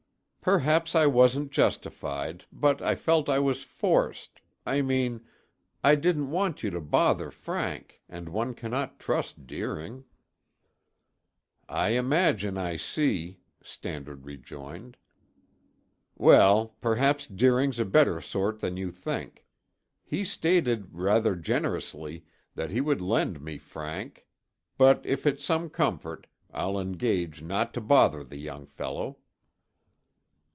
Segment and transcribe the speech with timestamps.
[0.43, 5.23] "Perhaps I wasn't justified, but I felt I was forced I mean,
[5.83, 10.03] I didn't want you to bother Frank, and one cannot trust Deering."
[11.69, 14.97] "I imagine I see," Stannard rejoined.
[16.15, 19.45] "Well, perhaps Deering's a better sort than you think.
[20.03, 22.25] He stated, rather generously,
[22.55, 24.25] that he would lend me Frank,
[24.75, 29.17] but if it's some comfort, I'll engage not to bother the young fellow."